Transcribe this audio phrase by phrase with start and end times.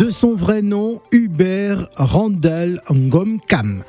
[0.00, 3.84] De son vrai nom, Hubert Randall Ngomkam.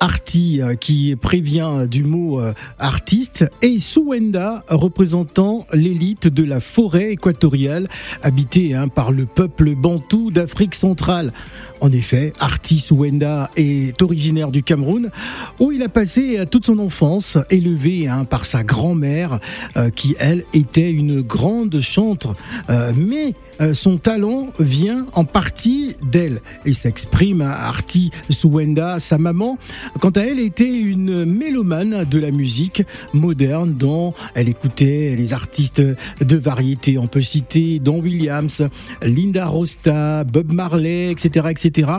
[0.00, 7.12] Arti euh, qui prévient du mot euh, artiste et Suwenda représentant l'élite de la forêt
[7.12, 7.88] équatoriale
[8.22, 11.32] habitée hein, par le peuple bantou d'Afrique centrale.
[11.80, 15.10] En effet, Arti Suwenda est originaire du Cameroun
[15.58, 19.40] où il a passé toute son enfance élevé hein, par sa grand-mère
[19.78, 22.34] euh, qui elle était une grande chantre
[22.94, 23.34] mais
[23.72, 29.58] son talent vient en partie d'elle et s'exprime Arti Suwenda sa maman
[30.00, 32.82] Quant à elle, était une mélomane de la musique
[33.12, 36.98] moderne dont elle écoutait les artistes de variété.
[36.98, 38.68] On peut citer Don Williams,
[39.02, 41.90] Linda Rosta, Bob Marley, etc., etc.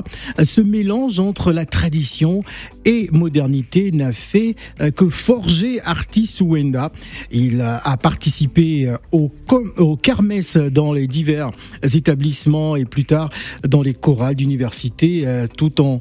[0.44, 2.44] Ce mélange entre la tradition
[2.86, 4.56] et modernité n'a fait
[4.96, 6.92] que forger Artis Wenda.
[7.32, 9.32] Il a participé au,
[9.78, 11.47] au kermesse dans les divers
[11.94, 13.30] établissements et plus tard
[13.68, 15.26] dans les chorales d'université.
[15.58, 16.00] Tout en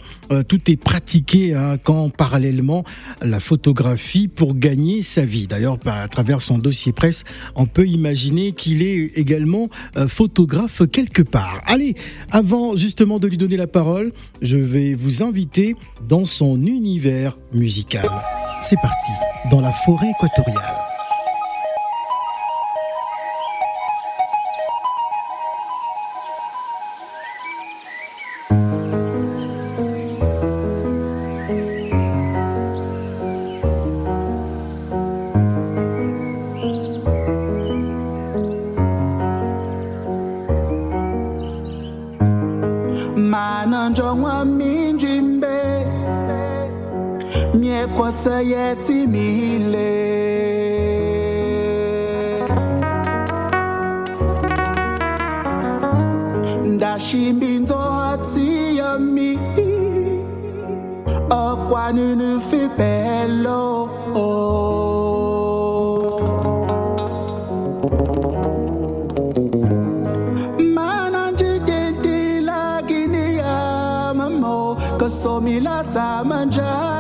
[0.48, 2.84] tout est pratiqué hein, quand parallèlement
[3.22, 5.46] la photographie pour gagner sa vie.
[5.46, 10.82] D'ailleurs, bah, à travers son dossier presse, on peut imaginer qu'il est également euh, photographe
[10.90, 11.60] quelque part.
[11.66, 11.94] Allez,
[12.30, 14.12] avant justement de lui donner la parole,
[14.42, 15.76] je vais vous inviter
[16.08, 18.08] dans son univers musical.
[18.62, 19.12] C'est parti,
[19.50, 20.95] dans la forêt équatoriale.
[75.26, 76.95] so mi lata manja.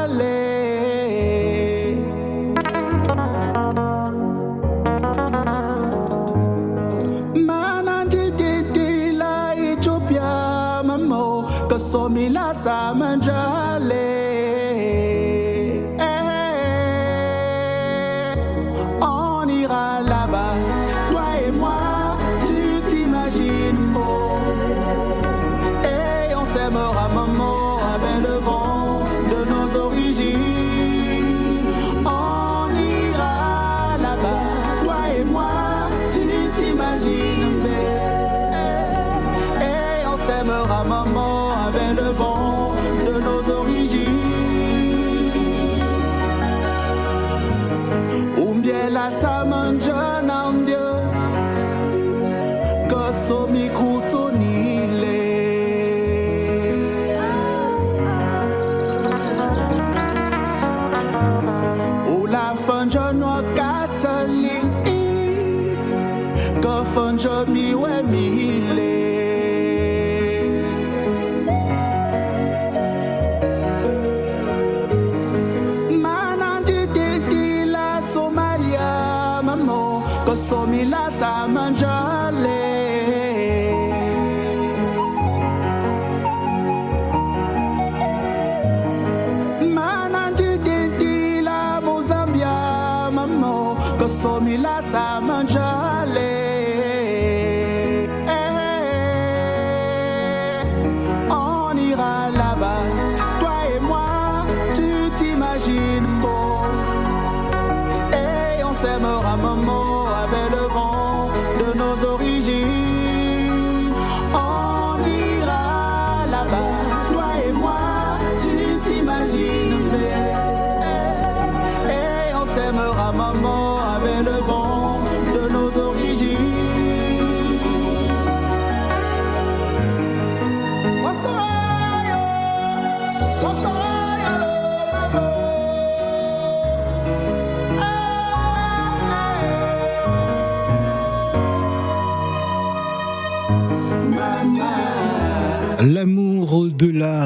[123.32, 125.00] Maman avec le vent
[125.34, 126.46] de nos origines.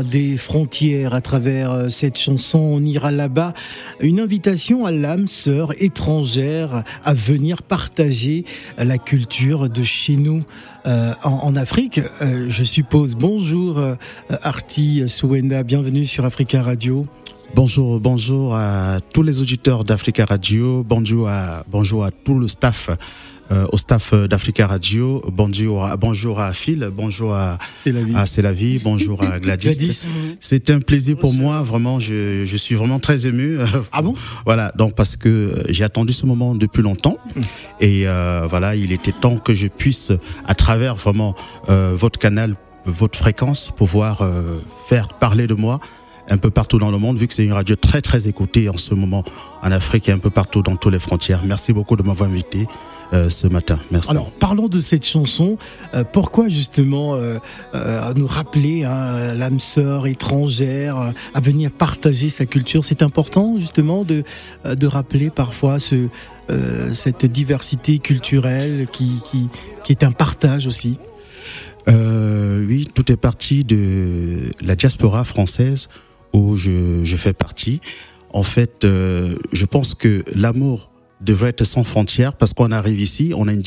[0.03, 3.53] Des frontières à travers euh, cette chanson On ira là-bas.
[4.01, 8.45] Une invitation à l'âme sœur étrangère à venir partager
[8.79, 10.43] la culture de chez nous
[10.87, 13.15] euh, en, Afrique, euh, je suppose.
[13.15, 13.83] Bonjour
[14.43, 17.07] Arti Souenda, bienvenue sur Africa Radio.
[17.55, 22.91] Bonjour, bonjour à tous les auditeurs d'Africa Radio, bonjour à, bonjour à tout le staff
[23.51, 25.23] euh, au staff d'Africa Radio.
[25.33, 27.59] Bonjour, à, bonjour à Phil, bonjour à
[28.27, 30.09] C'est la vie, bonjour à Gladys.
[30.41, 32.01] C'est un plaisir pour moi, vraiment.
[32.01, 33.59] Je, je, suis vraiment très ému.
[33.93, 34.15] Ah bon?
[34.45, 37.41] Voilà, donc parce que j'ai attendu ce moment depuis longtemps mm.
[37.81, 40.13] et euh, voilà, il était temps que je puisse,
[40.47, 41.35] à travers vraiment
[41.69, 45.81] euh, votre canal, votre fréquence, pouvoir euh, faire parler de moi
[46.29, 48.77] un peu partout dans le monde, vu que c'est une radio très très écoutée en
[48.77, 49.25] ce moment
[49.63, 51.41] en Afrique et un peu partout dans toutes les frontières.
[51.45, 52.69] Merci beaucoup de m'avoir invité.
[53.13, 53.81] Euh, ce matin.
[53.91, 54.09] Merci.
[54.11, 55.59] Alors, parlons de cette chanson.
[55.95, 57.39] Euh, pourquoi justement euh,
[58.15, 62.85] nous rappeler hein, l'âme sœur étrangère à venir partager sa culture?
[62.85, 64.23] C'est important justement de,
[64.65, 66.07] de rappeler parfois ce,
[66.93, 69.49] cette diversité culturelle qui, qui,
[69.83, 70.97] qui est un partage aussi.
[71.89, 75.89] oui, tout est parti de la diaspora française
[76.33, 77.81] où je, je fais partie.
[78.33, 80.90] En fait, je pense que l'amour
[81.21, 83.63] devrait être sans frontières parce qu'on arrive ici, on a une,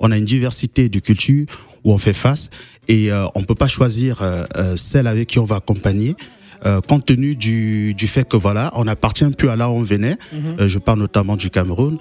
[0.00, 1.46] on a une diversité de cultures
[1.84, 2.50] où on fait face
[2.88, 6.16] et euh, on peut pas choisir euh, euh, celle avec qui on va accompagner.
[6.64, 9.82] Euh, compte tenu du, du fait que voilà, on n'appartient plus à là où on
[9.82, 10.16] venait.
[10.32, 10.66] Mhm.
[10.66, 11.98] je parle notamment du Cameroun.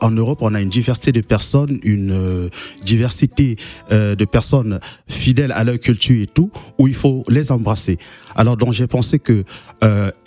[0.00, 2.50] en Europe, on a une diversité de personnes, une
[2.84, 3.56] diversité
[3.90, 7.96] de personnes fidèles à leur culture et tout, où il faut les embrasser.
[8.34, 9.44] Alors donc j'ai pensé que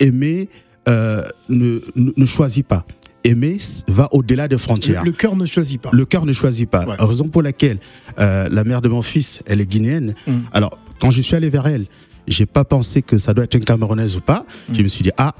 [0.00, 0.48] aimer
[0.86, 2.86] ne, ne choisit pas
[3.24, 5.04] aimer va au-delà des frontières.
[5.04, 5.90] Le, cœur ne choisit pas.
[5.92, 6.84] Le cœur ne choisit pas.
[6.98, 7.78] Raison pour laquelle
[8.18, 10.14] euh, la mère de mon fils, elle est guinéenne.
[10.26, 10.38] Mm.
[10.52, 11.86] Alors, quand je suis allé vers elle,
[12.28, 14.44] j'ai pas pensé que ça doit être une Camerounaise ou pas.
[14.68, 14.74] Mm.
[14.74, 15.34] Je me suis dit ah,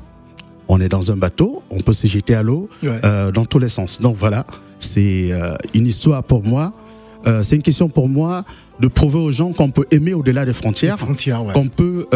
[0.69, 3.69] on est dans un bateau, on peut se jeter à l'eau euh, dans tous les
[3.69, 4.01] sens.
[4.01, 4.47] Donc voilà,
[4.79, 6.73] c'est euh, une histoire pour moi.
[7.27, 8.45] Euh, c'est une question pour moi
[8.81, 12.07] de prouver aux gens qu'on peut aimer au-delà des frontières, frontières qu'on peut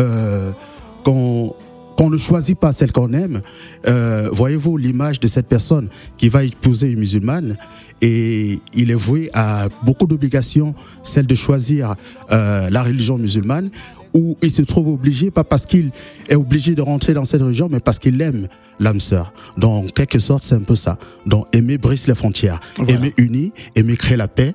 [1.04, 1.54] qu'on
[1.98, 3.42] qu'on ne choisit pas celle qu'on aime.
[3.88, 7.56] Euh, voyez-vous l'image de cette personne qui va épouser une musulmane
[8.00, 11.96] et il est voué à beaucoup d'obligations, celle de choisir
[12.30, 13.70] euh, la religion musulmane
[14.14, 15.90] où il se trouve obligé, pas parce qu'il
[16.28, 18.46] est obligé de rentrer dans cette religion, mais parce qu'il aime
[18.80, 19.32] l'âme sœur.
[19.56, 20.98] Donc, en quelque sorte, c'est un peu ça.
[21.26, 22.60] Donc, aimer brise les frontières.
[22.86, 24.54] Aimer unir, aimer créer la paix,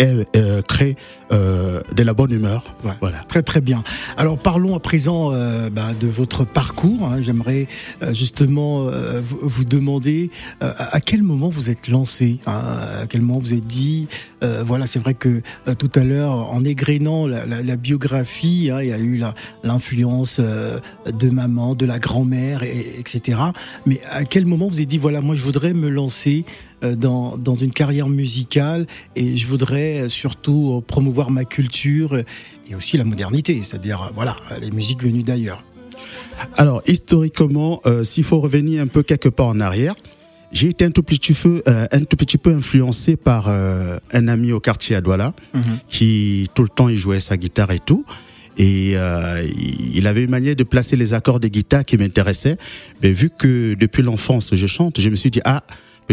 [0.00, 0.96] euh, euh, créer
[1.32, 2.74] euh, de la bonne humeur.
[3.00, 3.18] Voilà.
[3.28, 3.84] Très, très bien.
[4.16, 7.04] Alors, parlons à présent euh, bah, de votre parcours.
[7.04, 7.20] Hein.
[7.20, 7.68] J'aimerais
[8.02, 8.88] euh, justement
[9.22, 10.30] vous, demander
[10.60, 12.62] à quel moment vous êtes lancé, hein,
[13.02, 14.08] à quel moment vous êtes dit,
[14.64, 15.42] voilà, c'est vrai que
[15.78, 19.22] tout à l'heure, en égrénant la, la, la biographie, hein, il y a eu
[19.62, 23.38] l'influence de maman, de la grand-mère, etc.
[23.86, 26.44] Mais à quel moment vous avez dit, voilà, moi je voudrais me lancer
[26.82, 28.86] dans, dans une carrière musicale
[29.16, 35.02] et je voudrais surtout promouvoir ma culture et aussi la modernité, c'est-à-dire, voilà, les musiques
[35.02, 35.62] venues d'ailleurs
[36.56, 39.94] alors, historiquement, euh, s'il faut revenir un peu quelque part en arrière,
[40.52, 44.52] j'ai été un tout petit peu, euh, un tout petit peu influencé par un ami
[44.52, 45.62] au quartier à Douala, mhm.
[45.88, 48.04] qui tout le temps il jouait sa guitare et tout.
[48.58, 49.46] Et euh,
[49.94, 52.58] il avait une manière de placer les accords des guitares qui m'intéressait.
[53.02, 55.62] Mais vu que depuis l'enfance je chante, je me suis dit ah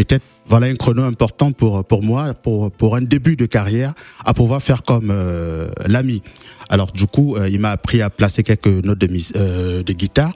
[0.04, 4.32] peut-être voilà un chrono important pour pour moi pour pour un début de carrière à
[4.32, 6.22] pouvoir faire comme euh, l'ami.
[6.68, 10.34] Alors du coup, euh, il m'a appris à placer quelques notes de euh, de guitare.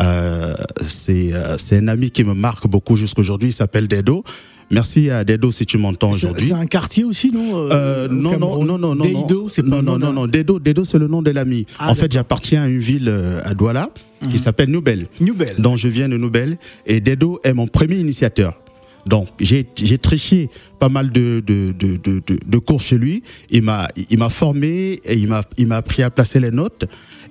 [0.00, 0.54] Euh,
[0.88, 3.50] c'est c'est un ami qui me marque beaucoup jusqu'aujourd'hui.
[3.50, 4.24] Il s'appelle Dedo.
[4.68, 6.48] Merci à Dedo si tu m'entends aujourd'hui.
[6.48, 9.96] C'est un quartier aussi, non euh, non, non, non, non, non, Dedo, c'est non, non,
[9.96, 11.66] non, non, Dedo, Dedo, c'est le nom de l'ami.
[11.78, 13.08] Ah, en fait, j'appartiens à une ville
[13.44, 13.90] à Douala
[14.22, 14.36] qui mhm.
[14.38, 18.60] s'appelle Noubel, Noubel, dont je viens de Noubel, et Dedo est mon premier initiateur.
[19.06, 19.64] Donc j'ai
[19.98, 23.22] triché pas mal de de, de, de, de cours chez lui.
[23.50, 25.28] Il m'a formé et il
[25.66, 26.86] m'a appris à placer les notes.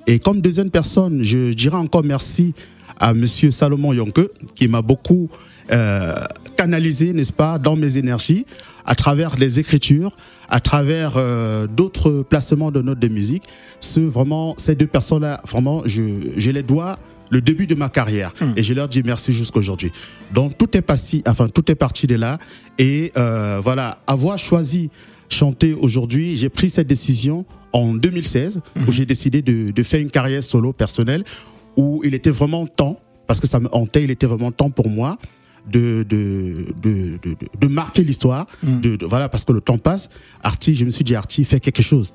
[0.08, 2.54] Et comme deuxième personne, je dirais encore merci
[2.98, 5.30] à Monsieur Salomon Yonke qui m'a beaucoup
[5.72, 6.16] euh,
[6.56, 8.46] canaliser, n'est-ce pas, dans mes énergies,
[8.86, 10.16] à travers les écritures,
[10.48, 13.44] à travers euh, d'autres placements de notes de musique.
[13.80, 16.04] Ce, vraiment, ces deux personnes-là, vraiment, je,
[16.38, 18.54] je les dois le début de ma carrière hmm.
[18.56, 19.92] et je leur dis merci jusqu'aujourd'hui.
[20.34, 22.38] Donc tout est passé, enfin tout est parti de là
[22.78, 24.90] et euh, voilà, avoir choisi
[25.30, 28.92] chanter aujourd'hui, j'ai pris cette décision en 2016 où hmm.
[28.92, 31.24] j'ai décidé de, de, faire une carrière solo personnelle
[31.76, 34.90] où il était vraiment temps parce que ça me hantait, il était vraiment temps pour
[34.90, 35.18] moi
[35.68, 38.46] de, de, de, de, de marquer l'histoire.
[38.64, 38.80] Mm.
[38.82, 40.10] De, voilà, parce que le temps passe.
[40.44, 42.14] Artie, je me suis dit, Artie, fais quelque chose.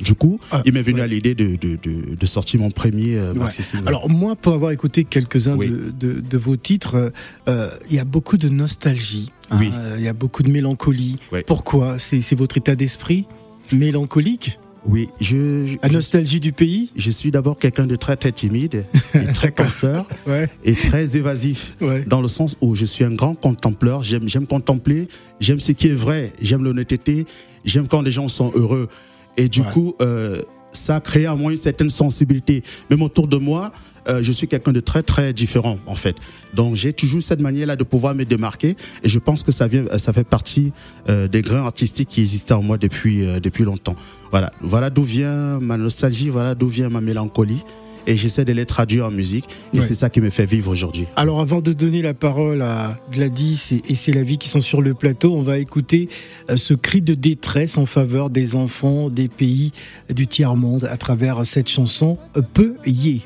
[0.00, 1.02] Du coup, Ah, il m'est venu ouais.
[1.02, 3.40] à l'idée de, de, de, de sortir mon premier euh, Ouais.
[3.40, 3.62] maxi.
[3.86, 5.70] Alors moi, pour avoir écouté quelques-uns Oui.
[5.70, 7.10] de, vos titres, euh,
[7.48, 9.30] euh, il y a beaucoup de nostalgie.
[9.50, 9.70] hein, Oui.
[9.74, 11.18] euh, Il y a beaucoup de mélancolie.
[11.30, 11.42] Ouais.
[11.42, 11.98] Pourquoi?
[11.98, 13.26] C'est votre état d'esprit
[13.70, 14.58] mélancolique?
[14.84, 16.90] Oui, je, je, La nostalgie du pays?
[16.96, 18.84] Je suis d'abord quelqu'un de très très timide
[19.14, 20.48] et très penseur Ouais.
[20.64, 21.76] et très évasif.
[21.80, 22.04] Ouais.
[22.08, 25.06] Dans le sens où je suis un grand contempleur, j'aime j'aime contempler,
[25.38, 27.26] j'aime ce qui est vrai, j'aime l'honnêteté,
[27.64, 28.88] j'aime quand les gens sont heureux.
[29.36, 29.66] Et du Ouais.
[29.72, 32.62] coup, euh, ça a créé à moi une certaine sensibilité.
[32.90, 33.72] Même autour de moi,
[34.08, 36.16] euh, je suis quelqu'un de très très différent en fait.
[36.54, 39.84] Donc j'ai toujours cette manière-là de pouvoir me démarquer et je pense que ça vient,
[39.98, 40.72] ça fait partie
[41.08, 43.94] euh, des grains artistiques qui existaient en moi depuis euh, depuis longtemps.
[44.32, 47.62] Voilà, voilà d'où vient ma nostalgie, voilà d'où vient ma mélancolie
[48.06, 49.44] et j'essaie de les traduire en musique
[49.74, 49.84] et Ouais.
[49.86, 51.06] c'est ça qui me fait vivre aujourd'hui.
[51.16, 54.60] Alors avant de donner la parole à Gladys et, et C'est la vie qui sont
[54.60, 56.08] sur le plateau, on va écouter
[56.50, 59.72] euh, ce cri de détresse en faveur des enfants des pays
[60.12, 63.22] du tiers-monde à travers cette chanson euh, Peu Yé.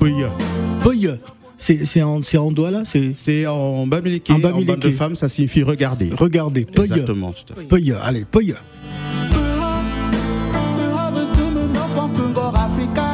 [0.00, 0.12] Oui.
[0.82, 1.08] Poy,
[1.56, 2.82] c'est c'est en, c'est en doigt là?
[2.84, 6.10] C'est C'est en bamileke, En en, bande de femmes, ça signifie regarder.
[6.16, 7.32] regardez, Poy, Exactement.
[7.32, 7.66] tout à fait.
[7.66, 8.54] Poy, allez, Poy.
[12.76, 13.13] She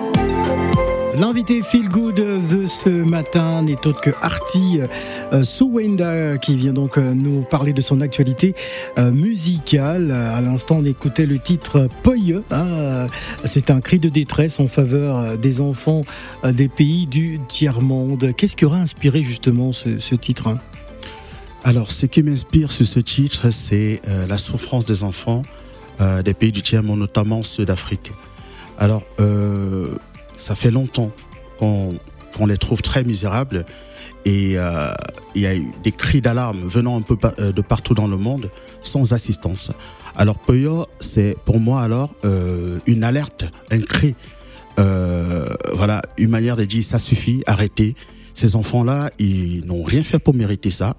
[1.21, 4.79] L'invité feel good de ce matin n'est autre que Artie
[5.33, 8.55] euh, Souwenda qui vient donc euh, nous parler de son actualité
[8.97, 10.11] euh, musicale.
[10.11, 12.41] À l'instant, on écoutait le titre Poye.
[12.49, 13.07] hein,
[13.45, 16.05] C'est un cri de détresse en faveur des enfants
[16.43, 18.33] des pays du tiers-monde.
[18.35, 20.59] Qu'est-ce qui aurait inspiré justement ce, titre hein?
[21.63, 25.43] Alors, ce qui m'inspire sur ce titre, c'est la souffrance des enfants
[26.25, 28.11] des pays du tiers-monde, notamment ceux d'Afrique.
[28.79, 29.03] Alors,
[30.41, 31.11] ça fait longtemps
[31.59, 33.65] qu'on les trouve très misérables
[34.25, 34.91] et euh,
[35.35, 38.17] il y a eu des cris d'alarme venant un peu euh, de partout dans le
[38.17, 38.49] monde
[38.81, 39.71] sans assistance.
[40.15, 44.15] Alors, Peyo, c'est pour moi alors euh, une alerte, un cri,
[44.77, 47.95] voilà, une manière de dire ça suffit, arrêtez.
[48.33, 50.95] Ces enfants-là, ils n'ont rien fait pour mériter ça.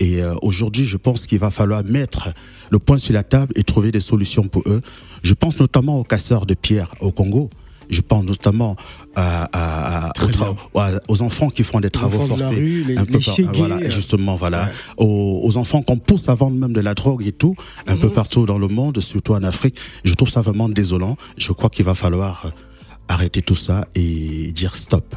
[0.00, 2.32] Et aujourd'hui, je pense qu'il va falloir mettre
[2.70, 4.80] le point sur la table et trouver des solutions pour eux.
[5.22, 7.50] Je pense notamment aux casseurs de pierre au Congo.
[7.90, 8.76] Je pense notamment
[9.14, 12.46] à, à- à- aux, tra- à- aux enfants qui font des travaux enfants de la
[12.46, 12.60] forcés.
[12.60, 14.70] rue, les- un peu les par- voilà, euh, justement, voilà.
[14.98, 17.54] Aux, aux enfants qu'on pousse à vendre même de la drogue et tout,
[17.86, 18.00] un Mhm.
[18.00, 19.76] peu partout dans le monde, surtout en Afrique.
[20.04, 21.16] Je trouve ça vraiment désolant.
[21.36, 22.50] Je crois qu'il va falloir euh,
[23.08, 25.14] arrêter tout ça et dire stop.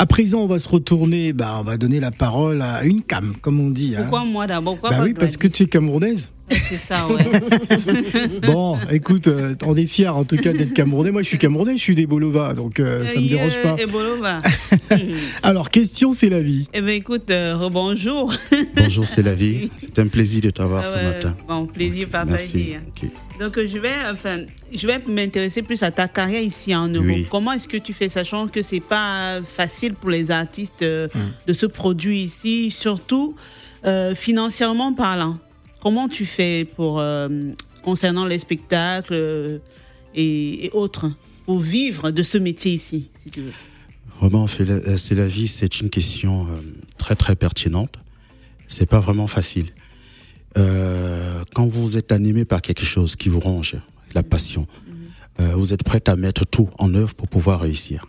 [0.00, 3.34] À présent, on va se retourner, bah, on va donner la parole à une cam,
[3.40, 3.94] comme on dit.
[3.96, 4.02] hein.
[4.02, 4.74] Pourquoi moi d'abord?
[4.74, 6.30] Pourquoi Bah pas oui, parce que tu es camerounaise.
[6.50, 7.24] C'est ça, ouais.
[8.46, 11.10] Bon, écoute, euh, on est fiers en tout cas d'être camerounais.
[11.10, 13.76] Moi, je suis camerounais, je suis des Bolova, donc euh, ça me Yeah, dérange pas.
[13.82, 14.40] Et Bolova.
[15.42, 16.68] Alors, question, c'est la vie.
[16.72, 18.32] Eh bien, écoute, euh, rebonjour.
[18.76, 19.70] Bonjour, c'est la vie.
[19.78, 21.36] C'est un plaisir de t'avoir ce Ah ouais, matin.
[21.48, 22.26] Bon, plaisir Merci.
[22.26, 22.76] partagé.
[22.76, 22.82] hein.
[23.04, 23.10] Ok.
[23.40, 24.38] Donc, euh, je vais, enfin,
[24.72, 27.06] je vais m'intéresser plus à ta carrière ici en Europe.
[27.08, 27.26] Oui.
[27.30, 31.32] Comment est-ce que tu fais, sachant que c'est pas facile pour les artistes euh, Hum.
[31.46, 33.34] de se produire ici, surtout
[33.86, 35.38] euh, financièrement parlant?
[35.80, 37.28] Comment tu fais pour euh,
[37.82, 39.58] concernant les spectacles euh,
[40.14, 41.10] et, et autres
[41.46, 43.52] pour vivre de ce métier ici, si tu veux?
[44.22, 46.60] Euh, c'est la vie, c'est une question euh,
[46.98, 47.94] très très pertinente.
[48.66, 49.66] C'est pas vraiment facile.
[50.56, 53.76] Euh, quand vous êtes animé par quelque chose qui vous ronge,
[54.14, 54.66] la passion,
[55.40, 58.06] euh, vous êtes prêt à mettre tout en œuvre pour pouvoir réussir.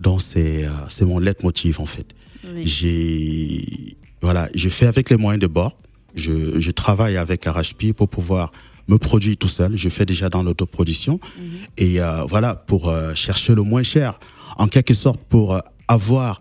[0.00, 2.06] Donc c'est euh, c'est mon leitmotiv en fait.
[2.44, 2.64] Oui.
[2.64, 5.76] J'ai voilà, je fais avec les moyens de bord.
[6.14, 8.52] Je, je travaille avec Arashpi pour pouvoir
[8.88, 9.76] me produire tout seul.
[9.76, 11.20] Je fais déjà dans l'autoproduction
[11.78, 14.18] et euh, voilà pour euh, chercher le moins cher,
[14.56, 16.40] en quelque sorte pour euh, avoir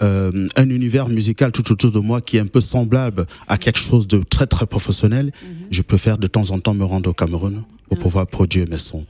[0.00, 3.80] euh, un univers musical tout autour de moi qui est un peu semblable à quelque
[3.80, 5.32] chose de très très professionnel.
[5.70, 9.06] Je préfère de temps en temps me rendre au Cameroun pour pouvoir produire mes sons.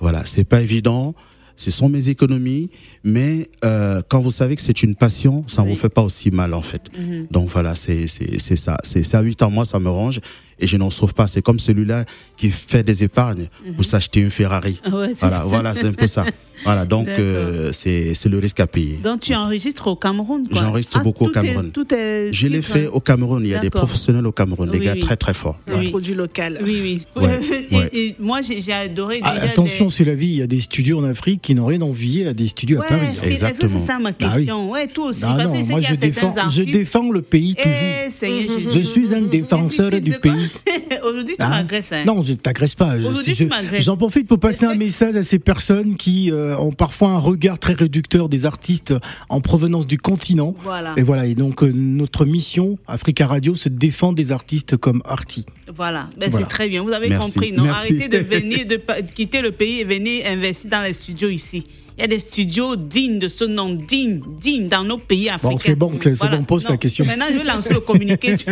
[0.00, 1.14] Voilà, c'est pas évident.
[1.56, 2.70] Ce sont mes économies,
[3.02, 5.74] mais euh, quand vous savez que c'est une passion, ça ne Oui.
[5.74, 6.82] vous fait pas aussi mal en fait.
[7.30, 8.76] Donc voilà, c'est ça.
[8.82, 9.20] C'est ça.
[9.22, 10.20] Huit ans, moi, ça me range
[10.58, 11.26] et je n'en sauve pas.
[11.26, 12.04] C'est comme celui-là
[12.36, 14.80] qui fait des épargnes pour s'acheter une Ferrari.
[14.84, 16.24] Ah ouais, Voilà, voilà, c'est un peu ça.
[16.64, 18.98] Voilà, donc euh, c'est c'est le risque à payer.
[19.04, 20.46] Donc tu enregistres au Cameroun.
[20.50, 21.70] J'enregistre beaucoup au est- Cameroun.
[21.70, 23.42] tout est Je l'ai fait au Cameroun.
[23.44, 25.00] Il y a des professionnels au Cameroun, des gars oui.
[25.00, 25.58] très très forts.
[25.68, 25.90] Ouais.
[25.90, 26.58] Produit local.
[26.62, 27.22] Oui, oui.
[27.22, 27.88] Ouais, Et- ouais.
[27.92, 30.28] et moi, j'ai adoré Ah, attention, des- c'est la vie.
[30.28, 32.86] Il y a des studios en Afrique qui n'ont rien envié à des studios Ouais,
[32.86, 33.06] à Paris.
[33.24, 33.70] Exactement.
[33.72, 34.34] c'est ça ma Ah oui.
[34.36, 35.20] question Ouais, toi aussi.
[35.22, 37.70] Ah parce non, que moi je défends, je défends le pays toujours.
[37.72, 38.68] Eh, Jésus.
[38.74, 40.48] Je suis un défenseur du pays.
[41.04, 41.92] Aujourd'hui, tu Hein m'agresses.
[41.92, 42.02] hein.
[42.04, 42.98] Non, je t'agresse pas.
[42.98, 43.84] Je- Aujourd'hui, je- tu m'agresses.
[43.84, 47.58] J'en profite pour passer un message à ces personnes qui euh, ont parfois un regard
[47.58, 48.92] très réducteur des artistes
[49.28, 50.54] en provenance du continent.
[50.64, 50.94] Voilà.
[50.96, 51.26] Et voilà.
[51.26, 55.46] Et donc euh, notre mission, Africa Radio, c'est de défendre des artistes comme Artie.
[55.74, 56.46] Voilà, Ben, Voilà.
[56.46, 56.82] c'est très bien.
[56.82, 57.32] Vous avez Merci.
[57.32, 57.64] compris, non?
[57.64, 57.94] Merci.
[57.94, 58.80] Arrêtez de venir, de
[59.14, 61.64] quitter le pays et venir investir dans les studios ici.
[61.98, 65.56] Il y a des studios dignes de ce nom, dignes, dignes dans nos pays africains.
[65.58, 67.06] c'est bon, c'est bon, pose Non, la question.
[67.06, 68.36] Maintenant, je vais lancer le communiqué.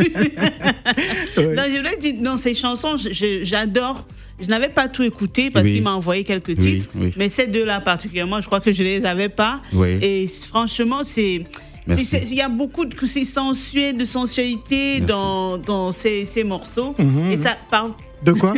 [1.37, 1.55] Ouais.
[1.55, 4.07] Non, je voulais dire, non, ces chansons, je- j'adore.
[4.41, 5.73] Je n'avais pas tout écouté parce Oui.
[5.75, 6.87] qu'il m'a envoyé quelques titres.
[6.95, 7.13] oui.
[7.17, 9.61] Mais ces deux-là particulièrement, je crois que je ne les avais pas.
[10.03, 11.45] Et franchement, c'est.
[11.87, 12.95] Il y a beaucoup de
[13.25, 15.07] sensuel, de sensualité Merci.
[15.07, 16.95] dans, dans ces, ces morceaux.
[16.99, 17.93] Mhm, Et ça parle.
[18.25, 18.55] De quoi?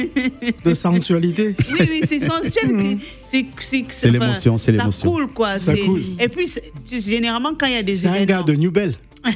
[0.65, 1.57] De sensualité.
[1.73, 2.73] Oui, oui, c'est sensuel.
[2.77, 2.99] puis
[3.29, 4.91] c'est- c'est C'est l'émotion, c'est l'émotion.
[4.93, 5.59] Ça coule, quoi.
[5.59, 6.03] Ça coule.
[6.21, 6.47] Et puis,
[6.91, 8.39] généralement, quand il y a des C'est un événements.
[8.39, 8.95] gars de New Bell.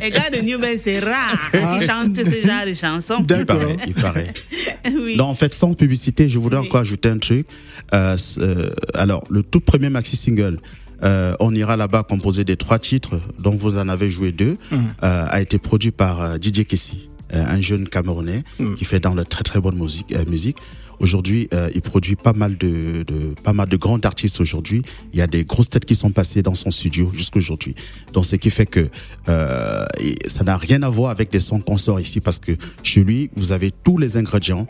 [0.00, 1.78] Les gars de New Bell, c'est rare Ah.
[1.80, 3.24] qui chantent ce genre de chansons.
[3.28, 4.32] Il paraît, il paraît.
[4.84, 5.16] Oui.
[5.16, 6.66] Non, en fait, sans publicité, je voudrais Oui.
[6.66, 7.46] encore ajouter un truc.
[7.94, 10.58] Euh, euh, alors, le tout premier maxi single,
[11.04, 14.84] euh, on ira là-bas composé des trois titres, dont vous en avez joué deux, Hum.
[15.04, 18.74] euh, a été produit par euh, DJ Kessi, euh, un jeune Camerounais Hum.
[18.74, 20.12] qui fait dans la très très bonne musique.
[20.14, 20.56] euh, musique.
[21.00, 24.40] Aujourd'hui, euh, il produit pas mal de, de pas mal de grands artistes.
[24.40, 27.74] Aujourd'hui, il y a des grosses têtes qui sont passées dans son studio jusqu'aujourd'hui.
[28.12, 28.88] Donc, ce qui fait que
[29.28, 29.84] euh,
[30.26, 32.52] ça n'a rien à voir avec des sons qu'on sort ici, parce que
[32.84, 34.66] chez lui, vous avez tous les ingrédients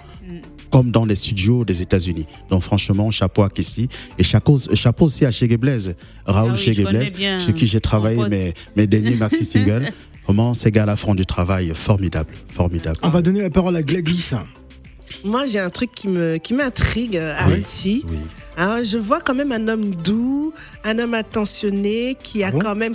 [0.70, 2.24] comme dans les studios des États-Unis.
[2.48, 6.82] Donc franchement, chapeau à Kessi et chapeau, chapeau aussi à Shege Blaise, Raoul Ah oui,
[6.82, 7.12] Blaise,
[7.44, 9.92] chez qui j'ai travaillé mes, mes derniers maxi singles.
[10.24, 12.96] Vraiment, ces gars-là font du travail formidable, formidable.
[13.02, 14.30] On va donner la parole à Gladys.
[15.24, 18.04] Moi, j'ai un truc qui me qui m'intrigue, euh, Oui.
[18.08, 18.16] Oui.
[18.56, 20.52] Hein, je vois quand même un homme doux,
[20.84, 22.92] un homme attentionné qui a Ah bon quand même.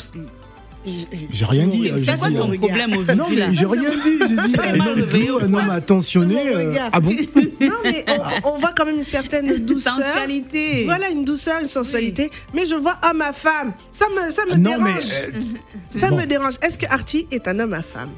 [1.32, 1.89] J'ai rien dit.
[1.89, 4.19] Euh, c'est quoi ton euh, problème Non, aujourd'hui mais là j'ai rien dit.
[4.19, 6.50] J'ai dit un homme ou un homme attentionné.
[6.56, 7.12] Euh, ah bon
[7.62, 8.06] Non, mais
[8.43, 9.93] on, voit quand même une certaine douceur.
[9.95, 10.86] Sensualité.
[10.86, 12.30] Voilà, une douceur, une sensualité.
[12.54, 13.73] Mais je vois homme à femme.
[13.91, 14.93] Ça me, ça me Non, mais.
[14.93, 15.04] dérange.
[15.12, 16.54] euh, ça me dérange.
[16.62, 18.10] Est-ce que Artie est un homme à femme?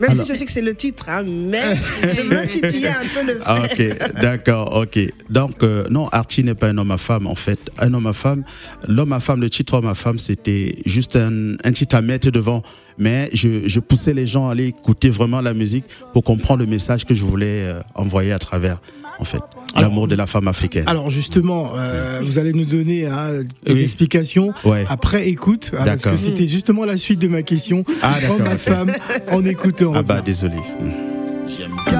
[0.00, 1.60] Même Alors- si je sais que c'est le titre, hein, mais
[2.02, 3.38] je veux titiller un peu le.
[3.44, 4.98] Ah, ok, d'accord, ok.
[5.28, 7.58] Donc, euh, non, Archie n'est pas un homme à femme, en fait.
[7.78, 8.42] Un homme à femme,
[8.88, 12.30] l'homme à femme, le titre homme à femme, c'était juste un, un titre à mettre
[12.30, 12.62] devant.
[12.98, 16.66] Mais je, je poussais les gens à aller écouter vraiment la musique pour comprendre le
[16.66, 18.80] message que je voulais euh, envoyer à travers,
[19.18, 19.40] en fait.
[19.76, 20.84] L'amour de la femme africaine.
[20.86, 23.80] Alors justement, euh, vous allez nous donner hein, des Oui.
[23.80, 24.84] explications Ouais.
[24.88, 27.84] après écoute, hein, parce que c'était justement la suite de ma question.
[28.02, 28.92] Ah, Homme d'accord, à femme,
[29.30, 29.92] en écoutant.
[29.94, 30.54] Ah bah désolé.
[31.48, 31.99] J'aime bien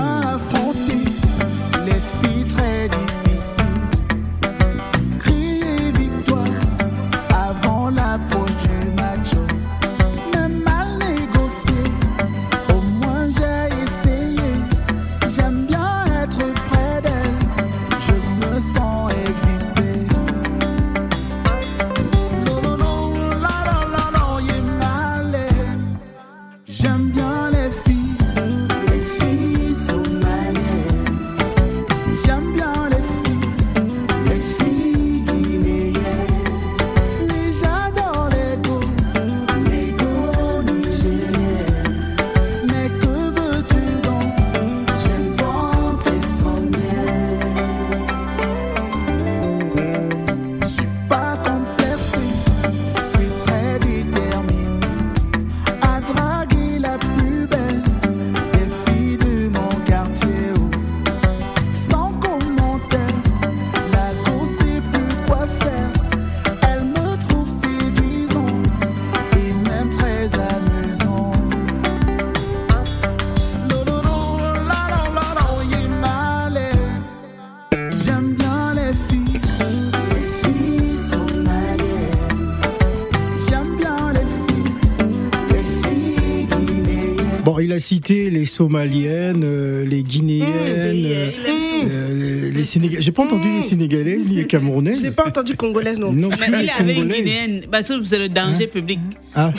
[87.81, 91.31] cité les Somaliennes, euh, les Guinéennes, euh,
[91.91, 93.05] euh, les Sénégalaises.
[93.05, 95.03] J'ai pas entendu les Sénégalaises, ni les Camerounaises.
[95.03, 96.13] n'ai pas entendu congolaise non.
[96.13, 97.25] Non Mais plus il avait une Congolaises.
[97.25, 99.01] guinéenne, parce que c'est le danger public.
[99.35, 99.53] Ah,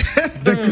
[0.45, 0.65] d'accord.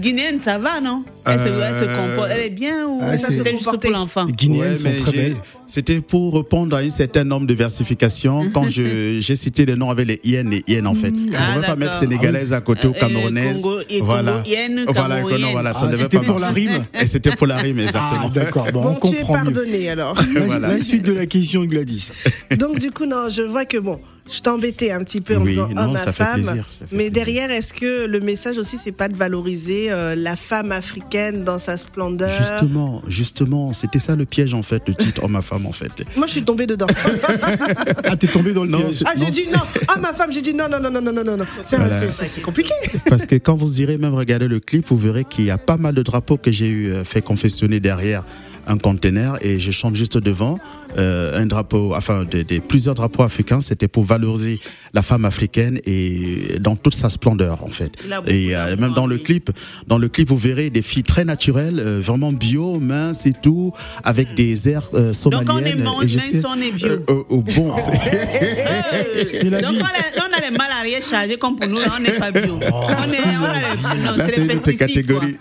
[0.00, 1.04] Guinéenne, ça va, non?
[1.26, 4.24] Elle, se, elle se comporte, elle est bien ou Ah, c'est- c'est juste pour l'enfant?
[4.24, 5.36] Les Guinéennes Ouais, sont très belles.
[5.66, 8.50] C'était pour répondre à une certaine norme de versification.
[8.54, 11.12] Quand je- j'ai cité les noms avec les IN et IN en fait.
[11.12, 11.76] Ah, on ne pas d'accord.
[11.78, 13.60] mettre sénégalaise à côté ou Euh, camerounaise.
[13.60, 14.32] Congo- et voilà.
[14.42, 15.40] Congo, IN, voilà, camerounaise.
[15.42, 17.78] non, voilà, ça Ah, devait c'était pas pour la rime Et c'était pour la rime,
[17.78, 18.22] exactement.
[18.24, 18.66] Ah, d'accord.
[18.72, 19.52] Bon, on Bon, tu es comprend mieux.
[19.52, 20.14] pardonné alors.
[20.34, 20.68] La, Voilà.
[20.68, 22.10] la suite de la question de Gladys.
[22.58, 24.00] Donc du coup, non, je vois que bon,
[24.32, 26.34] je t'embêtais un petit peu en Oui, disant non, homme ça à femme.
[26.42, 27.12] plaisir, mais plaisir.
[27.12, 31.58] derrière, est-ce que le message aussi, c'est pas de valoriser euh, la femme africaine dans
[31.58, 32.28] sa splendeur?
[32.30, 36.04] Justement, justement, c'était ça le piège en fait, le titre homme à femme en fait.
[36.16, 36.86] Moi, je suis tombée dedans.
[38.04, 39.02] Ah, t'es tombé dans le Non, piège.
[39.06, 39.60] ah, j'ai dit non.
[39.88, 41.44] Ah, ma femme, j'ai dit non, non, non, non, non, non, non, non.
[41.62, 42.00] C'est Voilà.
[42.42, 42.72] compliqué.
[43.08, 45.76] Parce que quand vous irez même regarder le clip, vous verrez qu'il y a pas
[45.76, 48.24] mal de drapeaux que j'ai eu euh, fait confectionner derrière
[48.66, 50.58] un conteneur et je chante juste devant
[50.96, 53.60] un drapeau, enfin des- plusieurs drapeaux africains.
[53.60, 54.58] C'était pour valoriser
[54.92, 57.92] la femme africaine et dans toute sa splendeur en fait.
[58.26, 59.50] Et euh, même dans le clip,
[59.86, 63.72] dans le clip, vous verrez des filles très naturelles, euh, vraiment bio, minces et tout,
[64.04, 65.46] avec des airs euh, somaliennes.
[65.46, 66.86] Donc on est mince, on est bio.
[66.88, 69.80] Euh, euh, euh, bon, c'est- Euh, C'est la Donc vie.
[69.80, 72.54] on a, on a les mal arrière chargés comme pour nous, on n'est pas bio.
[72.54, 73.44] on est, on
[74.20, 75.36] a les, catégorie.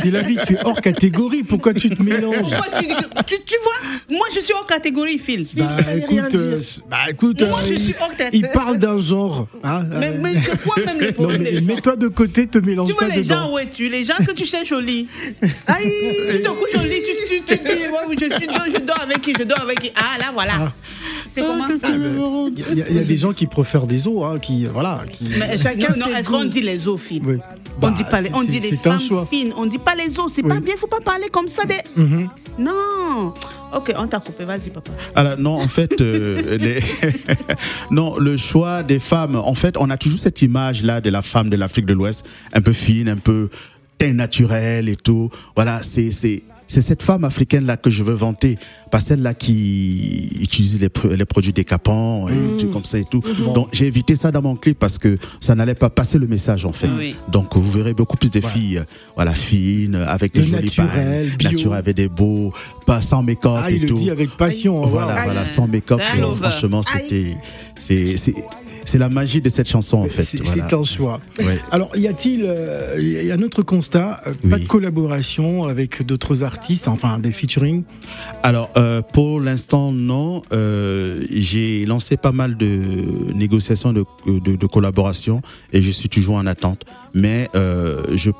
[0.00, 1.42] c'est la vie, tu es hors catégorie.
[1.42, 2.36] Pourquoi tu te mélanges?
[2.50, 2.86] Pourquoi tu,
[3.26, 5.46] tu, tu vois, moi je suis hors catégorie, Phil.
[5.54, 6.40] Bah écoute, dire.
[6.40, 8.30] euh, bah écoute, Moi, je il- suis hors tête.
[8.32, 9.46] il parle d'un genre.
[9.64, 12.08] hein, mais euh, mais c'est quoi même le non problème mais des gens mets-toi de
[12.08, 13.52] côté, te mélange Tu vois pas les gens dedans.
[13.54, 15.08] où es-tu Les gens que tu cherches au lit.
[15.66, 15.92] Aïe,
[16.32, 18.80] tu te couches au lit, tu, tu, tu, tu dis, ouais, oui, je, suis, je
[18.80, 20.72] dors avec qui Je dors avec qui Ah là, voilà.
[21.28, 24.38] C'est comment Il y, a- il y a des gens qui préfèrent des os, hein,
[24.40, 25.24] qui voilà, qui.
[25.38, 27.36] Mais Chacun non, est-ce qu'on dit les os fines Oui.
[27.76, 29.26] On Bah, dit pas les, on c'est- dit les femmes choix.
[29.30, 30.48] fines, on dit pas les os, c'est Oui.
[30.48, 31.76] pas bien, faut pas parler comme ça des.
[31.96, 32.28] Mhm.
[32.58, 33.32] Non.
[33.74, 34.90] Ok, on t'a coupé, vas-y papa.
[35.14, 36.82] Alors non, en fait, euh, les-
[37.90, 39.36] non, le choix des femmes.
[39.36, 42.26] En fait, on a toujours cette image là de la femme de l'Afrique de l'Ouest,
[42.52, 43.48] un peu fine, un peu
[43.98, 45.30] teint naturel et tout.
[45.54, 48.56] Voilà, c'est c'est cette femme africaine là que je veux vanter,
[48.92, 52.56] pas celle là qui utilise les, pro- les produits décapants et Mm.
[52.58, 53.22] tout comme ça et tout.
[53.54, 56.64] Donc j'ai évité ça dans mon clip parce que ça n'allait pas passer le message
[56.66, 56.88] en fait.
[56.96, 57.16] Oui.
[57.28, 58.82] Donc vous verrez beaucoup plus de filles,
[59.16, 62.52] voilà, fines, avec des Le jolies naturel, naturel, avec des beaux,
[62.86, 63.94] pas sans make-up Ah, et il le tout.
[63.94, 64.80] dit avec passion.
[64.82, 66.00] Voilà, voilà, sans make-up.
[66.40, 67.34] Franchement, c'était,
[67.74, 68.16] c'est,
[68.84, 70.22] c'est, la magie de cette chanson en fait.
[70.22, 70.68] C'est voilà.
[70.76, 71.20] un choix.
[71.38, 71.58] Ouais.
[71.70, 74.62] Alors, y a-t-il euh, un autre constat euh, Pas Oui.
[74.62, 77.84] de collaboration avec d'autres artistes, enfin des featuring?
[78.42, 80.42] Alors, euh, pour l'instant, non.
[80.52, 82.80] Euh, j'ai lancé pas mal de
[83.34, 86.84] négociations de, de, de collaboration et je suis toujours en attente.
[87.14, 88.30] Mais je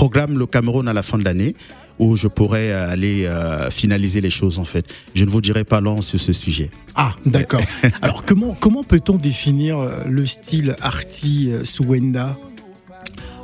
[0.00, 1.54] programme le Cameroun à la fin de l'année
[1.98, 4.84] où je pourrais aller euh, finaliser les choses en fait.
[5.14, 6.70] Je ne vous dirai pas long sur ce sujet.
[6.94, 7.62] Ah, d'accord.
[8.02, 12.36] Alors, comment comment peut-on définir euh, le style arty euh, Suwenda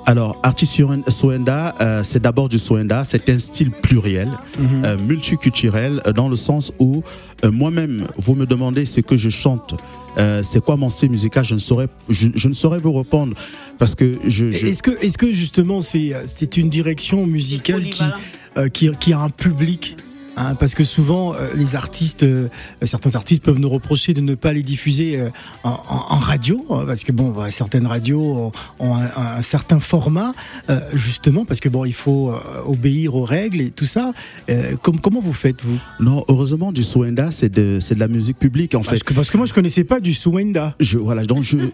[0.05, 0.67] Alors, Arti
[1.09, 4.85] Soenda, euh, c'est d'abord du Soenda, c'est un style pluriel, Mhm.
[4.85, 7.03] euh, multiculturel, euh, dans le sens où
[7.45, 9.75] euh, moi-même, vous me demandez ce que je chante,
[10.19, 13.35] euh, c'est quoi mon style musical, je ne saurais, je, ne saurais vous répondre
[13.79, 14.47] parce que je.
[14.47, 18.03] Est-ce que, est-ce que justement c'est c'est une direction musicale qui,
[18.57, 19.97] euh, qui, qui a un public
[20.37, 22.49] hein, parce que souvent euh, les artistes, euh,
[22.83, 25.29] certains artistes peuvent nous reprocher de ne pas les diffuser euh,
[25.65, 30.33] en, radio, euh, parce que bon, bah, certaines radios ont, ont un, un certain format,
[30.71, 34.13] euh, justement parce que bon, il faut euh, obéir aux règles et tout ça.
[34.51, 35.79] Euh, com- comment vous faites vous?
[36.01, 38.91] Non, heureusement, du Soenda, c'est de, c'est de la musique publique en fait.
[38.91, 40.75] parce que, parce que moi je connaissais pas du Suwenda.
[40.81, 41.59] Je, voilà, donc je.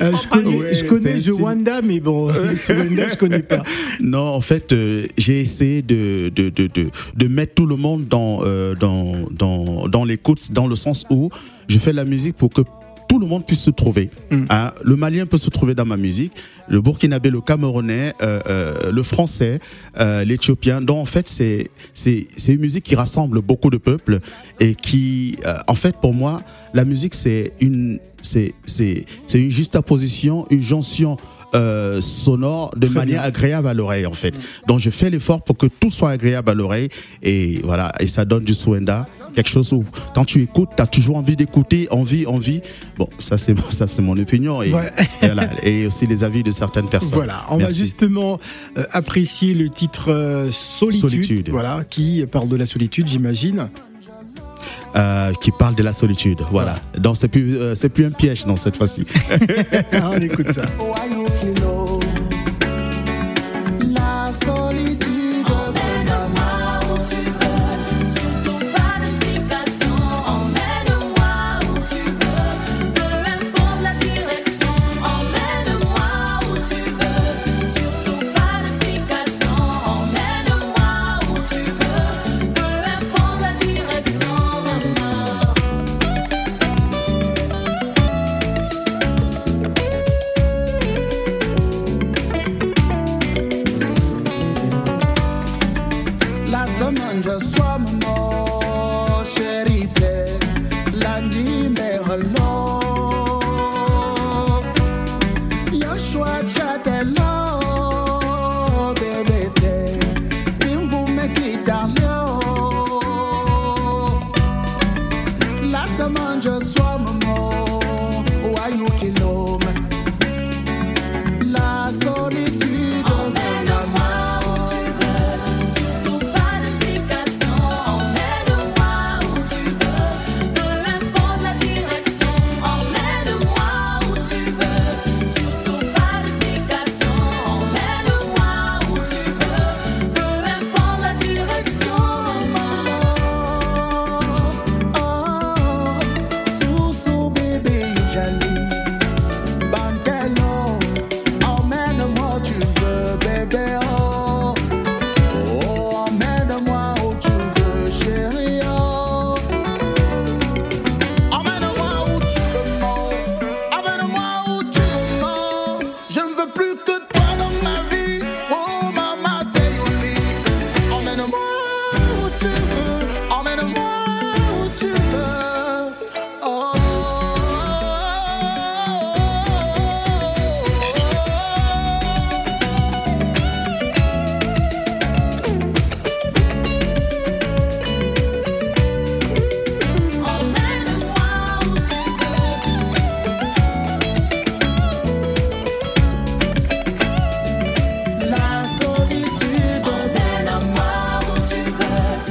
[0.00, 3.14] Euh, je connais, Ouais, je connais c'est un The Wanda, mais bon, le Suwenda je
[3.14, 3.62] connais pas.
[4.00, 8.06] Non, en fait, euh, j'ai essayé de, de, de, de, de mettre tout le monde
[8.06, 11.30] dans, euh, dans, dans, dans l'écoute, dans le sens où
[11.68, 12.62] je fais la musique pour que
[13.08, 14.10] tout le monde puisse se trouver.
[14.30, 14.44] Mm.
[14.50, 16.32] Hein, le Malien peut se trouver dans ma musique,
[16.68, 19.58] le Burkinabé, le Camerounais, euh, euh, le Français,
[19.98, 20.80] euh, l'Éthiopien.
[20.82, 21.70] Donc en fait, c'est
[22.46, 24.20] une musique qui rassemble beaucoup de peuples
[24.60, 26.42] et qui, en fait, pour moi,
[26.74, 31.16] la musique c'est une c'est c'est c'est une juxtaposition, une jonction
[31.54, 33.28] euh, sonore de Très manière bien.
[33.28, 34.34] agréable à l'oreille en fait.
[34.66, 36.88] Donc je fais l'effort pour que tout soit agréable à l'oreille
[37.22, 39.84] et voilà et ça donne du Swenda, quelque chose où
[40.14, 42.60] quand tu écoutes, tu as toujours envie d'écouter, envie, envie.
[42.98, 44.92] Bon, ça c'est ça c'est mon opinion et, Ouais.
[45.22, 47.14] et voilà, et aussi les avis de certaines personnes.
[47.14, 48.38] Voilà, on va justement
[48.76, 51.48] euh, apprécier le titre euh, Solitude, Solitude.
[51.50, 53.68] voilà, qui parle de la solitude, j'imagine.
[54.96, 56.40] Euh, qui parle de la solitude.
[56.50, 56.76] Voilà.
[56.96, 59.06] Donc c'est plus euh, c'est plus un piège non cette fois-ci.
[59.92, 60.62] on écoute ça.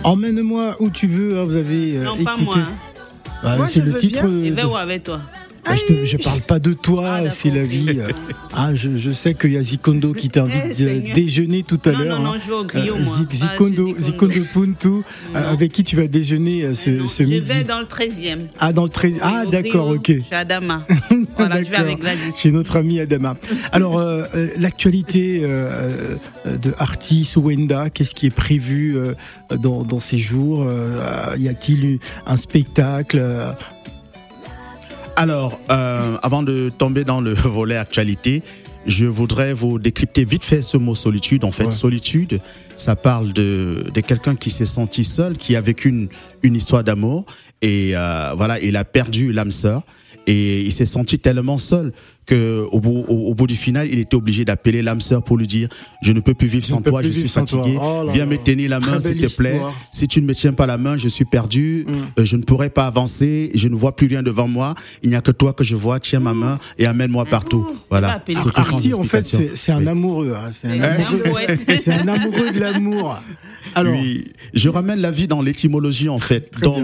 [0.08, 2.24] Emmène-moi où tu veux, hein, vous avez euh, Non, écouté.
[2.26, 2.54] pas moi.
[2.58, 2.67] hein.
[3.43, 4.24] Bah, Moi, c'est je le veux titre.
[4.28, 5.20] de- où avec toi
[5.69, 7.99] Ah, je, te- je parle pas de toi, Ah, c'est la vie.
[8.53, 11.13] Ah, je, je sais qu'il y a Zikondo qui Eh, t'invite à Seigneur.
[11.15, 12.17] déjeuner tout à l'heure.
[12.17, 12.38] non, non, hein.
[12.43, 13.17] je vais au griot, Euh, moi.
[13.32, 14.34] Zikondo, Zikondo.
[14.34, 14.88] Zikondo Puntu,
[15.36, 17.51] euh, avec qui tu vas déjeuner euh, ce, Non, ce je midi.
[17.53, 18.47] vais dans le 13e.
[18.60, 20.08] Ah, dans le 13 Ah, d'accord, ok.
[20.08, 20.84] Chez Adama.
[21.38, 21.97] Voilà, je vais avec.
[22.38, 23.36] Chez notre ami Adama.
[23.71, 24.23] Alors, euh,
[24.58, 29.13] l'actualité euh, de Arti Souenda, qu'est-ce qui est prévu euh,
[29.58, 30.65] dans, dans ces jours
[31.38, 33.21] Y a-t-il eu un spectacle
[35.17, 38.43] Alors, euh, avant de tomber dans le volet actualité,
[38.86, 41.43] je voudrais vous décrypter vite fait ce mot solitude.
[41.43, 41.71] En fait, Ouais.
[41.71, 42.39] solitude,
[42.75, 46.08] ça parle de, de quelqu'un qui s'est senti seul, qui a vécu une,
[46.43, 47.25] une histoire d'amour
[47.63, 49.82] et euh, voilà, il a perdu l'âme sœur.
[50.30, 51.93] Et il s'est senti tellement seul
[52.28, 55.38] que au bout, au, au bout du final, il était obligé d'appeler l'âme sœur pour
[55.38, 55.70] lui dire
[56.04, 57.78] je ne peux plus vivre Je sans toi, je suis fatigué.
[57.82, 58.32] Oh là Viens là.
[58.32, 59.54] me tenir la main, s'il te plaît.
[59.56, 59.72] histoire.
[59.72, 59.76] Mm.
[59.92, 61.86] Si tu ne me tiens pas la main, je suis perdu.
[62.20, 63.50] Euh, je ne pourrai pas avancer.
[63.56, 64.76] Je ne vois plus rien devant moi.
[65.04, 66.00] Il n'y a que toi que je vois.
[66.00, 67.63] Tiens ma main et amène-moi partout.
[67.63, 68.24] va Voilà.
[68.98, 69.22] en fait,
[69.56, 70.34] c'est un amoureux.
[70.36, 70.50] hein.
[70.54, 70.98] C'est un,
[71.80, 72.02] C'est amoureux.
[72.04, 73.18] un amoureux de l'amour.
[73.76, 76.82] Alors, Oui, je ramène la vie dans l'étymologie en fait, dans,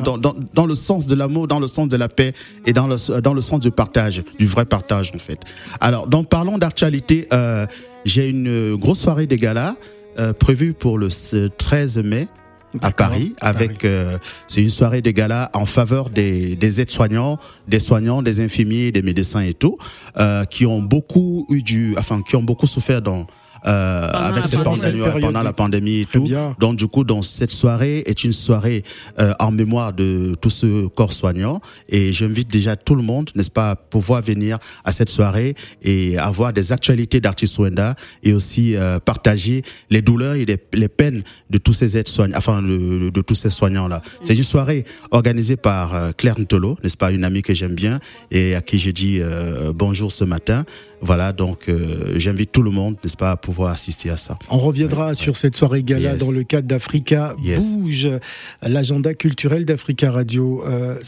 [0.54, 2.34] dans le sens de l'amour, dans le sens de la paix
[2.66, 5.33] et dans le, dans le sens du partage, du vrai partage en fait.
[5.82, 7.65] Alors, donc parlons d'actualité, euh,
[8.06, 9.76] j'ai une euh, grosse soirée des galas
[10.19, 12.28] euh, prévue pour le s- 13 mai
[12.82, 14.17] à Paris à avec euh,
[14.48, 19.04] c'est une soirée des galas en faveur des, des aides-soignants, des soignants, des infirmiers, des
[19.04, 19.78] médecins et tout
[20.17, 23.28] euh, qui ont beaucoup eu du enfin qui ont beaucoup souffert dans
[23.65, 25.02] euh, avec cette pandémie.
[25.02, 26.26] ouais, pendant la pandémie et Très tout.
[26.26, 26.56] bien.
[26.60, 28.84] Donc du coup, dans cette soirée est une soirée
[29.19, 33.52] euh, en mémoire de tous ce corps soignants et j'invite déjà tout le monde, n'est-ce
[33.52, 38.76] pas, à pouvoir venir à cette soirée et avoir des actualités d'artistes Wenda et aussi
[38.76, 43.10] euh, partager les douleurs et les, les peines de tous ces aides soignants, enfin de,
[43.10, 44.02] de tous ces soignants là.
[44.21, 47.99] C'est une soirée organisée par euh, Claire Ntolo, n'est-ce pas, une amie que j'aime bien
[48.32, 50.65] et à qui j'ai dit euh, bonjour ce matin.
[51.02, 54.38] Voilà, donc euh, j'invite tout le monde, n'est-ce pas, à pouvoir assister à ça.
[54.50, 56.20] on reviendra sur cette soirée gala Yes.
[56.20, 57.76] dans le cadre d'Africa Yes.
[57.78, 58.10] Bouge,
[58.62, 60.63] l'agenda culturel d'Africa Radio.
[60.66, 61.00] Euh,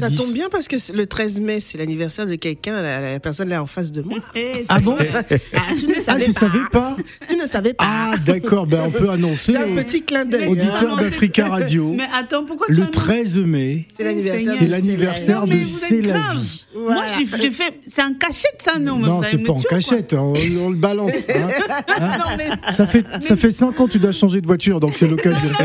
[0.00, 3.48] Ça tombe bien parce que le 13 mai, c'est l'anniversaire de quelqu'un, la, la personne
[3.48, 4.18] là en face de moi.
[4.68, 4.96] Ah bon?
[4.98, 5.22] Ah,
[5.78, 6.40] tu ne Ah, savais je pas.
[6.40, 6.96] savais pas.
[7.28, 7.84] Tu ne savais pas.
[7.86, 8.66] Ah, d'accord.
[8.66, 10.48] Ben, on peut annoncer c'est un petit clin d'œil.
[10.48, 11.02] auditeurs hein.
[11.02, 11.92] d'Africa Radio.
[11.96, 12.90] Mais attends, pourquoi Le annonces?
[12.92, 14.54] 13 mai, C'est l'anniversaire.
[14.58, 16.64] c'est de l'anniversaire C'est la vie.
[16.74, 16.94] Voilà.
[16.94, 17.04] Moi,
[17.40, 17.74] j'ai fait.
[17.88, 21.12] C'est en cachette, ça, non mais Non, c'est pas en cachette, on, on le balance.
[21.28, 21.48] hein.
[22.00, 22.72] Hein Non, mais.
[22.72, 25.50] Ça fait ça fait cinq ans que tu dois changer de voiture, donc c'est l'occasion.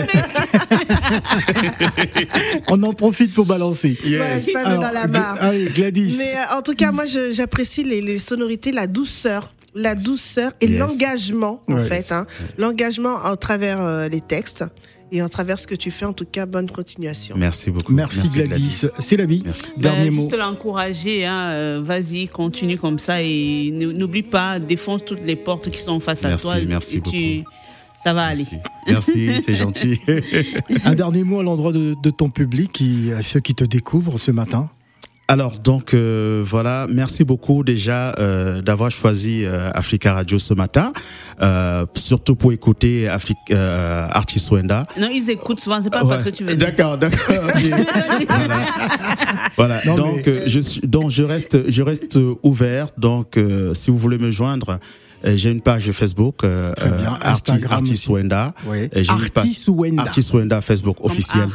[2.68, 3.98] on en profite pour balancer.
[4.18, 5.38] Voilà, je passe Alors, dans la barre.
[5.42, 6.16] Allez, Gladys.
[6.18, 9.50] Mais euh, en tout cas, moi, je- j'apprécie les, les sonorités, la douceur.
[9.76, 10.80] La douceur et Yes.
[10.80, 12.12] l'engagement, en fait.
[12.12, 12.26] hein.
[12.58, 14.66] L'engagement à travers euh, les textes
[15.12, 16.06] et à travers ce que tu fais.
[16.06, 17.36] En tout cas, bonne continuation.
[17.38, 17.94] Merci beaucoup.
[17.94, 18.88] Merci, Gladys.
[18.98, 19.44] C'est la vie.
[19.46, 19.68] Merci.
[19.78, 20.22] Dernier Ben, mot.
[20.24, 25.70] Juste l'encourager, hein, euh, vas-y, continue comme ça et n'oublie pas, défonce toutes les portes
[25.70, 26.56] qui sont face à Merci, toi.
[26.68, 27.50] merci et tu, beaucoup.
[28.04, 28.46] Ça va aller.
[28.88, 30.00] Merci, c'est gentil.
[30.86, 34.18] Un dernier mot à l'endroit de, de ton public, qui, à ceux qui te découvrent
[34.18, 34.70] ce matin.
[35.32, 40.92] Alors donc euh, voilà, merci beaucoup déjà euh, d'avoir choisi euh, Africa Radio ce matin,
[41.44, 44.88] euh, surtout pour écouter Afri euh, Artist Wenda.
[45.00, 46.56] Non, ils écoutent souvent, c'est pas parce que tu veux.
[46.56, 47.20] D'accord, d'accord.
[48.28, 48.58] voilà.
[49.56, 49.82] Voilà.
[49.86, 52.88] Non, donc mais- euh, je suis, donc je reste, je reste ouvert.
[52.98, 54.80] Donc euh, si vous voulez me joindre,
[55.24, 58.12] j'ai une page Facebook, euh, euh, Arti- Instagram Artist aussi.
[58.12, 58.54] Wenda.
[58.90, 59.10] Page-
[60.02, 61.48] Artis Wenda Facebook officiel.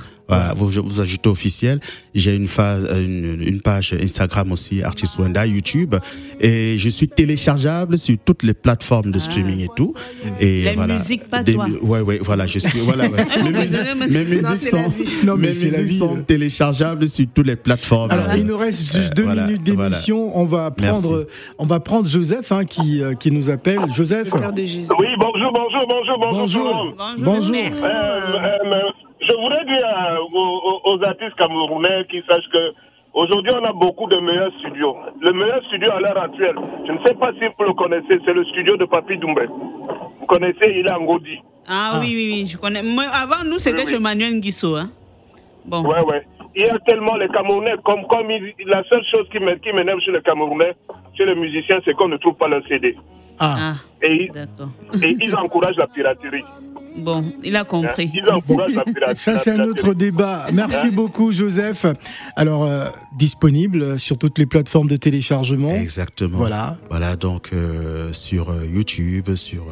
[0.56, 1.80] Vous, vous ajoutez officiel.
[2.14, 5.94] J'ai une, phase, une, une page Instagram aussi, Artist Wenda, YouTube.
[6.40, 9.94] Et je suis téléchargeable sur toutes les plateformes de streaming et tout.
[10.40, 10.98] Et Les voilà.
[10.98, 11.66] musiques, pas Des toi.
[11.82, 13.24] Ouais, ouais, voilà, je suis, voilà, ouais.
[13.36, 14.92] Ah, mes, musiques, mes la sont.
[15.24, 18.10] Non, mes la musiques sont téléchargeables sur toutes les plateformes.
[18.10, 20.36] Alors, Euh, il nous reste juste deux voilà, minutes d'émission.
[20.38, 21.26] On va prendre, Merci.
[21.58, 23.80] on va prendre Joseph hein, qui, euh, qui nous appelle.
[23.94, 24.30] Joseph.
[24.32, 24.88] De Jésus.
[24.98, 26.64] Oui, bonjour, bonjour, bonjour, bonjour.
[26.74, 26.94] monde.
[27.18, 27.54] Bonjour.
[27.80, 28.94] Bonjour.
[29.34, 32.72] Je voudrais dire euh, aux, aux artistes camerounais qui sachent que
[33.14, 34.96] aujourd'hui on a beaucoup de meilleurs studios.
[35.20, 36.54] Le meilleur studio à l'heure actuelle,
[36.86, 39.46] je ne sais pas si vous le connaissez, c'est le studio de Papi Doumbé.
[39.46, 41.38] Vous connaissez, il est en Godi.
[41.66, 42.78] Ah, oui, oui, oui, je connais.
[42.80, 43.92] Avant nous, c'était Oui, oui.
[43.94, 44.76] chez Manuel Nguisso.
[44.76, 44.88] Hein.
[45.64, 45.82] Bon.
[45.82, 46.22] Ouais, ouais.
[46.54, 50.12] Il y a tellement les Camerounais, comme, comme il- la seule chose qui m'énerve chez
[50.12, 50.74] les Camerounais,
[51.16, 52.96] chez les musiciens, c'est qu'on ne trouve pas leur CD.
[53.38, 53.74] Ah, Ah,
[54.06, 54.30] Et,
[55.02, 56.44] et ils encouragent la piraterie.
[56.96, 57.64] Bon, il a hein.
[57.64, 58.08] compris.
[58.14, 59.16] Ils encouragent la piraterie.
[59.16, 60.46] ça c'est un autre débat.
[60.52, 61.86] Merci beaucoup Joseph.
[62.36, 62.86] Alors euh,
[63.18, 65.74] disponible sur toutes les plateformes de téléchargement.
[65.74, 66.38] Exactement.
[66.38, 66.76] Voilà.
[66.90, 69.64] Voilà, donc euh, sur euh, YouTube, sur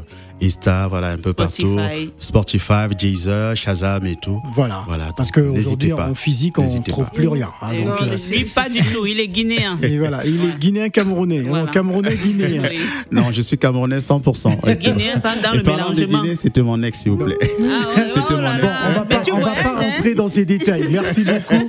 [0.43, 1.79] Insta, voilà, un peu partout.
[2.19, 2.89] Spotify.
[2.99, 4.41] Deezer, Shazam et tout.
[4.55, 4.83] Voilà.
[4.89, 7.11] Voilà, Parce qu'aujourd'hui en physique on ne trouve pas.
[7.13, 7.49] plus rien.
[7.63, 9.79] hein, donc, non, Lui, pas du tout, il est guinéen.
[9.81, 11.67] et voilà, il est guinéen camerounais, hein, Voilà.
[11.71, 12.63] camerounais guinéen.
[12.69, 12.79] Oui.
[13.13, 14.77] Non, je suis camerounais 100%.
[14.79, 16.05] Guinéen, pas dans Et le parlant de.
[16.05, 17.37] Guinée, c'était mon ex, s'il vous plaît.
[17.41, 18.67] Ah, ouais, C'était oh mon là ex.
[18.67, 19.91] Bon, on va pas, va hein.
[19.95, 20.87] rentrer dans ces détails.
[20.91, 21.69] Merci beaucoup.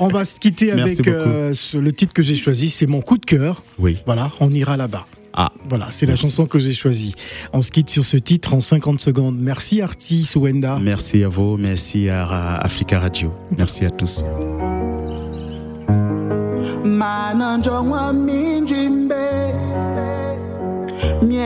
[0.00, 2.70] On va se quitter Merci avec euh, ce- le titre que j'ai choisi.
[2.70, 3.62] C'est mon coup de cœur.
[3.78, 3.98] Oui.
[4.06, 5.06] Voilà, on ira là-bas.
[5.34, 6.26] Ah, Voilà, c'est la Merci.
[6.26, 7.14] chanson que j'ai choisie.
[7.54, 9.36] On se quitte sur ce titre en 50 secondes.
[9.38, 10.78] Merci Arti Souenda.
[10.82, 13.32] merci à vous, merci à Africa Radio.
[13.56, 14.22] Merci à tous.
[16.84, 19.14] mananjongwa minjimbe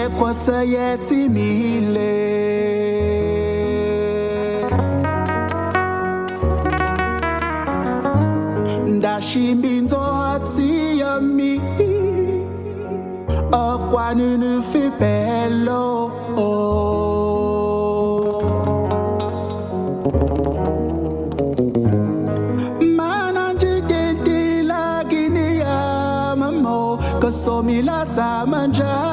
[0.04, 0.34] Kwa
[0.64, 2.12] ya eti niile
[8.86, 11.60] ndashimbinzo hati yami.
[13.52, 16.12] Okwanunu fipelo.
[22.96, 25.58] Mana njikintila pelo.
[25.58, 29.05] ya mamo kasomilata manja